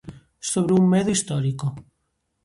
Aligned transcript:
Sobre 0.51 0.73
un 0.79 0.85
medo 0.93 1.11
histórico. 1.13 1.65